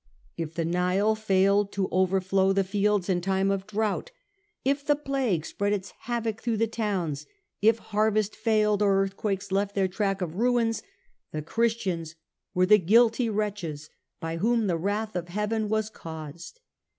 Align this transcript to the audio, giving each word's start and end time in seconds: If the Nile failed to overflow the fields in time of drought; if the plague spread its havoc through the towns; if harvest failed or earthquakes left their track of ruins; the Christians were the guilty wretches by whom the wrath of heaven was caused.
If 0.35 0.55
the 0.55 0.65
Nile 0.65 1.13
failed 1.13 1.71
to 1.73 1.87
overflow 1.91 2.53
the 2.53 2.63
fields 2.63 3.07
in 3.07 3.21
time 3.21 3.51
of 3.51 3.67
drought; 3.67 4.09
if 4.65 4.83
the 4.83 4.95
plague 4.95 5.45
spread 5.45 5.73
its 5.73 5.91
havoc 5.91 6.41
through 6.41 6.57
the 6.57 6.65
towns; 6.65 7.27
if 7.61 7.77
harvest 7.77 8.35
failed 8.35 8.81
or 8.81 8.97
earthquakes 9.03 9.51
left 9.51 9.75
their 9.75 9.87
track 9.87 10.23
of 10.23 10.37
ruins; 10.37 10.81
the 11.31 11.43
Christians 11.43 12.15
were 12.55 12.65
the 12.65 12.79
guilty 12.79 13.29
wretches 13.29 13.91
by 14.19 14.37
whom 14.37 14.65
the 14.65 14.75
wrath 14.75 15.15
of 15.15 15.27
heaven 15.27 15.69
was 15.69 15.91
caused. 15.91 16.61